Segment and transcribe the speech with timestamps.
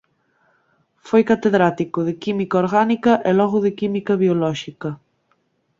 [1.07, 4.89] Foi catedrático de química orgánica e logo de química biolóxica.